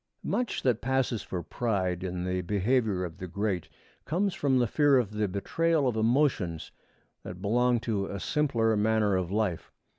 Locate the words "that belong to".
7.21-8.07